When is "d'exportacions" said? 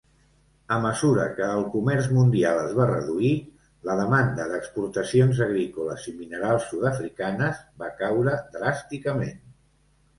4.55-5.45